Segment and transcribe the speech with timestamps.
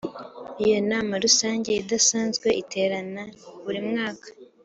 [0.63, 3.23] iyonama rusange idasanzwe iterana
[3.63, 4.27] buri mwaka.